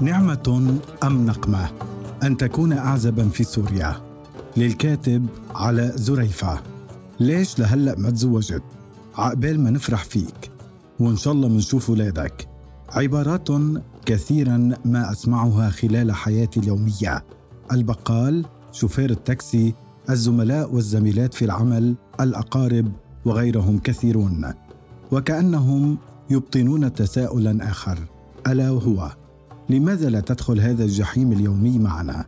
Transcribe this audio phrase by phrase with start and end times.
[0.00, 1.70] نعمة أم نقمة؟
[2.22, 3.96] أن تكون أعزبا في سوريا.
[4.56, 6.60] للكاتب على زريفة.
[7.20, 8.62] ليش لهلأ ما تزوجت؟
[9.14, 10.50] عقبال ما نفرح فيك.
[11.00, 12.48] وإن شاء الله منشوف ولادك.
[12.90, 13.48] عبارات
[14.06, 17.24] كثيرا ما أسمعها خلال حياتي اليومية.
[17.72, 19.74] البقال شوفير التاكسي
[20.10, 22.92] الزملاء والزميلات في العمل الأقارب
[23.24, 24.54] وغيرهم كثيرون.
[25.12, 25.98] وكأنهم
[26.30, 27.98] يبطنون تساؤلا آخر.
[28.46, 29.10] ألا وهو؟
[29.70, 32.24] لماذا لا تدخل هذا الجحيم اليومي معنا؟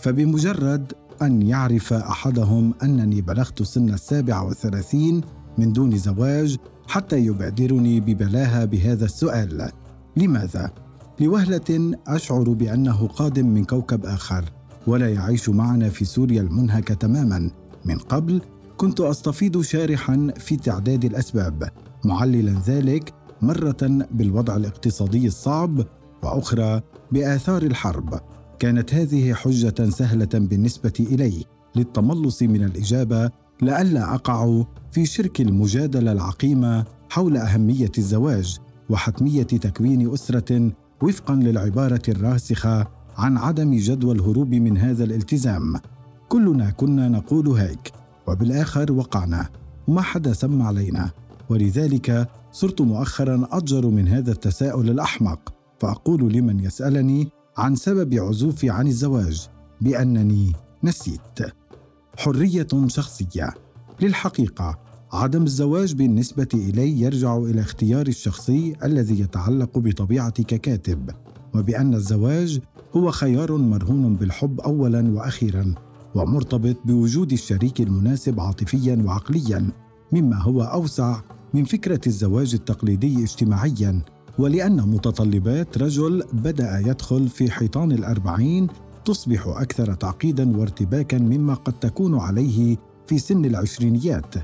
[0.00, 5.20] فبمجرد أن يعرف أحدهم أنني بلغت سن السابعه والثلاثين
[5.58, 6.56] من دون زواج
[6.88, 9.70] حتى يبادرني ببلاهه بهذا السؤال.
[10.16, 10.70] لماذا؟
[11.20, 14.44] لوهلة أشعر بأنه قادم من كوكب آخر
[14.86, 17.50] ولا يعيش معنا في سوريا المنهكة تماما.
[17.84, 18.40] من قبل
[18.76, 21.68] كنت استفيض شارحا في تعداد الأسباب
[22.04, 25.86] معللا ذلك مرة بالوضع الاقتصادي الصعب
[26.22, 26.80] وأخرى
[27.12, 28.20] بآثار الحرب.
[28.58, 31.44] كانت هذه حجة سهلة بالنسبة إلي
[31.76, 33.30] للتملص من الإجابة
[33.62, 38.58] لئلا أقع في شرك المجادلة العقيمة حول أهمية الزواج
[38.90, 40.70] وحتمية تكوين أسرة
[41.02, 42.86] وفقا للعبارة الراسخة
[43.16, 45.80] عن عدم جدوى الهروب من هذا الالتزام.
[46.28, 47.92] كلنا كنا نقول هيك
[48.26, 49.48] وبالآخر وقعنا.
[49.88, 51.10] وما حدا سمع علينا
[51.48, 55.55] ولذلك صرت مؤخرا اضجر من هذا التساؤل الأحمق.
[55.80, 59.48] فأقول لمن يسألني عن سبب عزوفي عن الزواج
[59.80, 60.52] بأنني
[60.84, 61.38] نسيت.
[62.18, 63.54] حرية شخصية.
[64.00, 64.78] للحقيقة
[65.12, 71.10] عدم الزواج بالنسبة إلي يرجع إلى اختياري الشخصي الذي يتعلق بطبيعتي ككاتب
[71.54, 72.60] وبأن الزواج
[72.96, 75.74] هو خيار مرهون بالحب اولا وأخيرا
[76.14, 79.70] ومرتبط بوجود الشريك المناسب عاطفيا وعقليا
[80.12, 81.20] مما هو أوسع
[81.54, 84.02] من فكرة الزواج التقليدي اجتماعيا.
[84.38, 88.66] ولأن متطلبات رجل بدأ يدخل في حيطان الأربعين
[89.04, 92.76] تصبح أكثر تعقيدا وارتباكا مما قد تكون عليه
[93.06, 94.34] في سن العشرينيات.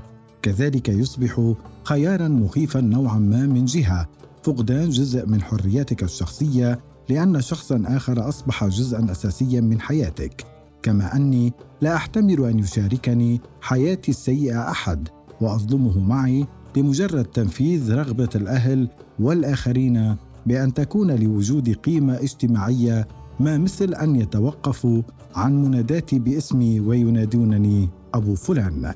[0.41, 1.53] كذلك يصبح
[1.83, 4.09] خيارا مخيفا نوعا ما من جهة
[4.43, 10.45] فقدان جزء من حريتك الشخصية لأن شخصا آخر أصبح جزءا اساسيا من حياتك.
[10.83, 15.07] كما أني لا أحتمل أن يشاركني حياتي السيئة أحد
[15.41, 18.89] وأظلمه معي لمجرد تنفيذ رغبة الأهل
[19.19, 23.07] والآخرين بأن تكون لوجود قيمة اجتماعية
[23.39, 25.01] ما مثل أن يتوقفوا
[25.35, 28.93] عن مناداتي باسمي وينادونني أبو فلان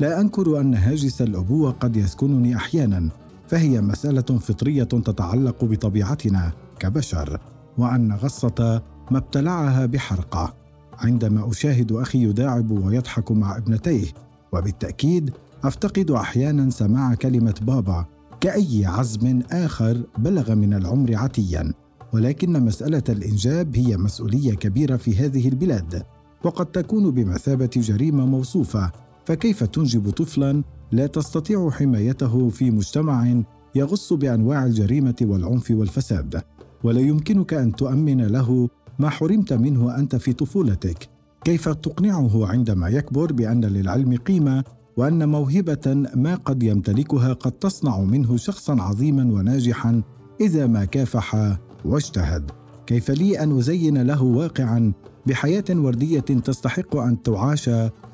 [0.00, 3.08] لا أنكر أن هاجس الأبوة قد يسكنني أحيانا
[3.48, 7.40] فهي مسألة فطرية تتعلق بطبيعتنا كبشر
[7.78, 10.54] وأن غصة ما ابتلعها بحرقة
[10.98, 14.06] عندما أشاهد أخي يداعب ويضحك مع ابنتيه
[14.52, 15.30] وبالتأكيد
[15.64, 18.06] أفتقد أحيانا سماع كلمة بابا
[18.40, 21.72] كأي عزم آخر بلغ من العمر عتيا
[22.12, 26.02] ولكن مسألة الإنجاب هي مسؤولية كبيرة في هذه البلاد
[26.44, 28.92] وقد تكون بمثابة جريمة موصوفة
[29.24, 33.42] فكيف تنجب طفلا لا تستطيع حمايته في مجتمع
[33.74, 36.42] يغص بأنواع الجريمة والعنف والفساد؟
[36.84, 41.08] ولا يمكنك أن تؤمن له ما حرمت منه أنت في طفولتك؟
[41.44, 44.64] كيف تقنعه عندما يكبر بأن للعلم قيمة
[44.96, 50.02] وأن موهبة ما قد يمتلكها قد تصنع منه شخصا عظيما وناجحا
[50.40, 52.50] إذا ما كافح واجتهد.
[52.86, 54.92] كيف لي أن أزين له واقعا
[55.26, 57.70] بحياة وردية تستحق أن تعاش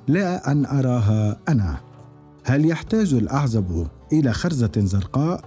[0.08, 1.80] لا أن أراها أنا؟
[2.44, 5.44] هل يحتاج الأعزب إلى خرزة زرقاء؟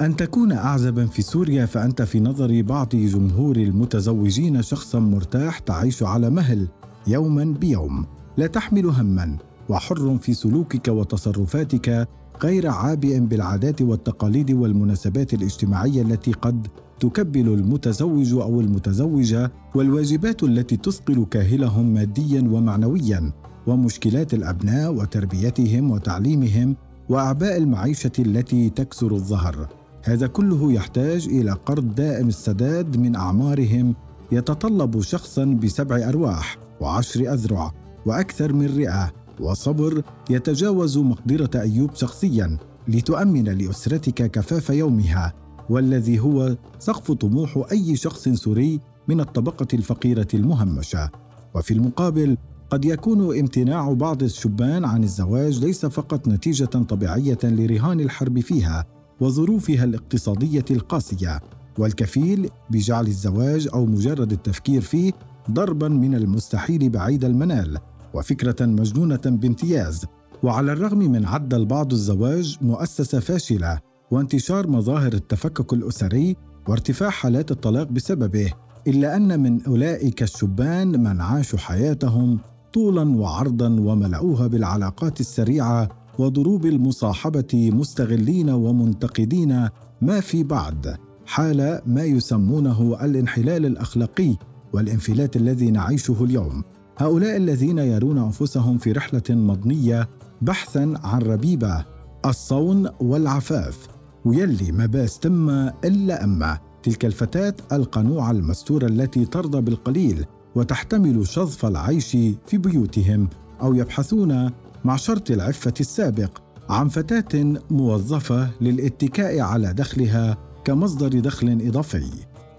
[0.00, 6.30] أن تكون أعزبا في سوريا فأنت في نظر بعض جمهور المتزوجين شخصا مرتاح تعيش على
[6.30, 6.68] مهل
[7.06, 8.06] يوما بيوم.
[8.36, 9.36] لا تحمل هما
[9.70, 12.08] وحر في سلوكك وتصرفاتك
[12.42, 16.66] غير عابئ بالعادات والتقاليد والمناسبات الاجتماعية التي قد
[17.00, 23.32] تكبل المتزوج أو المتزوجة والواجبات التي تثقل كاهلهم ماديا ومعنويا
[23.66, 26.76] ومشكلات الأبناء وتربيتهم وتعليمهم
[27.08, 29.68] وأعباء المعيشة التي تكسر الظهر.
[30.04, 33.94] هذا كله يحتاج إلى قرض دائم السداد من أعمارهم
[34.32, 37.72] يتطلب شخصا بسبع أرواح وعشر أذرع
[38.06, 42.56] وأكثر من رئة وصبر يتجاوز مقدرة أيوب شخصيا
[42.88, 45.34] لتؤمن لأسرتك كفاف يومها
[45.70, 51.10] والذي هو سقف طموح أي شخص سوري من الطبقة الفقيرة المهمشة.
[51.54, 52.36] وفي المقابل
[52.70, 58.84] قد يكون امتناع بعض الشبان عن الزواج ليس فقط نتيجة طبيعية لرهان الحرب فيها
[59.20, 61.40] وظروفها الاقتصادية القاسية
[61.78, 65.12] والكفيل بجعل الزواج أو مجرد التفكير فيه
[65.50, 67.78] ضربا من المستحيل بعيد المنال.
[68.14, 70.04] وفكرة مجنونة بامتياز.
[70.42, 73.78] وعلى الرغم من عد البعض الزواج مؤسسة فاشلة
[74.10, 76.36] وانتشار مظاهر التفكك الأسري
[76.68, 78.52] وارتفاع حالات الطلاق بسببه
[78.86, 82.38] إلا أن من أولئك الشبان من عاشوا حياتهم
[82.72, 89.68] طولا وعرضا وملأوها بالعلاقات السريعة وضروب المصاحبة مستغلين ومنتقدين
[90.02, 90.96] ما في بعد
[91.26, 94.36] حال ما يسمونه الانحلال الأخلاقي
[94.72, 96.62] والانفلات الذي نعيشه اليوم.
[97.00, 100.08] هؤلاء الذين يرون أنفسهم في رحلة مضنية
[100.42, 101.84] بحثا عن ربيبة
[102.26, 103.88] الصون والعفاف
[104.24, 105.50] ويلي ما باس تم
[105.84, 106.58] إلا أما.
[106.82, 110.24] تلك الفتاة القنوعه المستورة التي ترضى بالقليل
[110.54, 112.10] وتحتمل شظف العيش
[112.46, 113.28] في بيوتهم
[113.62, 114.50] أو يبحثون
[114.84, 116.38] مع شرط العفة السابق
[116.68, 122.10] عن فتاة موظفة للاتكاء على دخلها كمصدر دخل إضافي.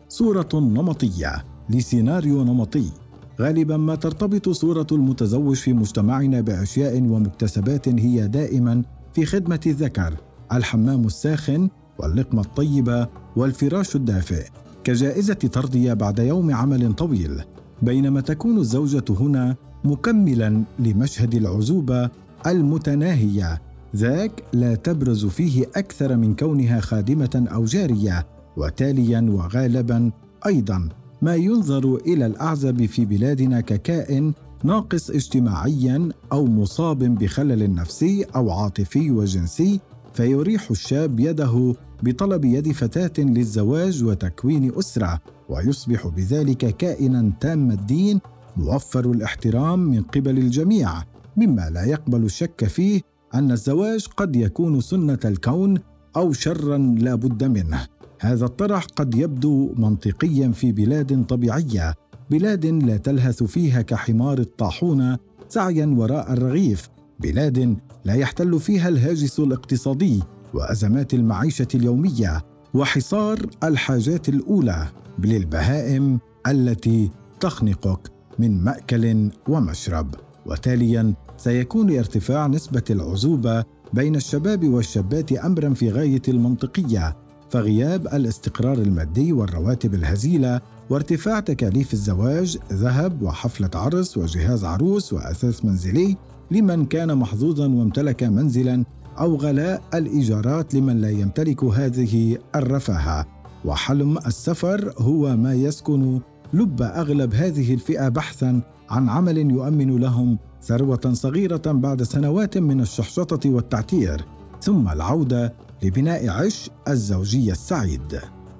[0.10, 2.92] صورة نمطية لسيناريو نمطي.
[3.40, 8.84] غالبا ما ترتبط صورة المتزوج في مجتمعنا بأشياء ومكتسبات هي دائما
[9.14, 10.14] في خدمة الذكر
[10.54, 11.70] الحمام الساخن
[12.00, 14.48] واللقمة الطيبة والفراش الدافئ
[14.84, 17.42] كجائزة ترضية بعد يوم عمل طويل
[17.82, 22.10] بينما تكون الزوجة هنا مكملا لمشهد العزوبة
[22.48, 23.62] المتناهية
[23.96, 30.12] ذاك لا تبرز فيه أكثر من كونها خادمة أو جارية وتاليا وغالبا
[30.46, 30.90] أيضا.
[31.22, 34.34] ما ينظر إلى الأعزب في بلادنا ككائن
[34.64, 39.80] ناقص اجتماعيا أو مصاب بخلل نفسي أو عاطفي وجنسي
[40.14, 45.20] فيريح الشاب يده بطلب يد فتاة للزواج وتكوين أسرة
[45.50, 48.20] ويصبح بذلك كائنا تام الدين
[48.58, 51.04] موفر الاحترام من قبل الجميع.
[51.38, 53.02] مما لا يقبل الشك فيه
[53.36, 55.78] أن الزواج قد يكون سنة الكون
[56.16, 57.88] أو شرا لا بد منه.
[58.24, 61.94] هذا الطرح قد يبدو منطقيا في بلاد طبيعية
[62.32, 65.18] بلاد لا تلهث فيها كحمار الطاحونه
[65.50, 66.90] سعيا وراء الرغيف
[67.20, 70.24] بلاد لا يحتل فيها الهاجس الاقتصادي
[70.54, 72.42] وأزمات المعيشة اليومية
[72.74, 74.88] وحصار الحاجات الأولى
[75.20, 80.16] للبهائم التي تخنقك من مأكل ومشرب.
[80.46, 83.64] وتاليا سيكون ارتفاع نسبة العزوبة
[83.94, 87.21] بين الشباب والشابات امرا في غاية المنطقية.
[87.52, 96.18] فغياب الاستقرار المادي والرواتب الهزيلة وارتفاع تكاليف الزواج ذهب وحفلة عرس وجهاز عروس وأثاث منزلي
[96.52, 98.86] لمن كان محظوظا وامتلك منزلا
[99.20, 103.26] أو غلاء الإيجارات لمن لا يمتلك هذه الرفاهة.
[103.66, 106.20] وحلم السفر هو ما يسكن
[106.54, 113.50] لب أغلب هذه الفئة بحثا عن عمل يؤمن لهم ثروة صغيرة بعد سنوات من الشحشطة
[113.50, 114.26] والتعتير.
[114.62, 118.20] ثم العودة لبناء عش الزوجية السعيد.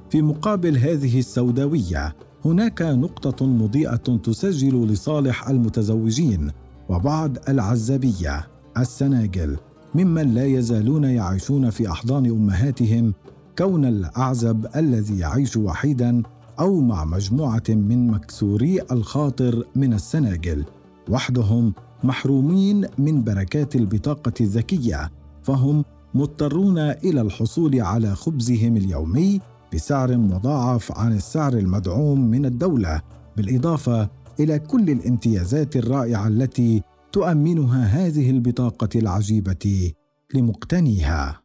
[0.10, 2.16] في مقابل هذه السوداوية
[2.46, 6.52] هناك نقطة مضيئة تسجل لصالح المتزوجين
[6.90, 8.48] وبعض العزابية
[8.78, 9.58] السناجل
[9.96, 13.14] ممن لا يزالون يعيشون في أحضان أمهاتهم
[13.58, 16.24] كون الأعزب الذي يعيش وحيدا
[16.60, 20.66] أو مع مجموعة من مكسوري الخاطر من السناجل.
[21.10, 21.74] وحدهم
[22.04, 25.12] محرومين من بركات البطاقة الذكية
[25.44, 29.40] فهم مضطرون إلى الحصول على خبزهم اليومي
[29.74, 33.02] بسعر مضاعف عن السعر المدعوم من الدولة
[33.38, 34.10] بالإضافة
[34.40, 39.94] إلى كل الامتيازات الرائعة التي تؤمنها هذه البطاقة العجيبة
[40.34, 41.41] لمقتنيها.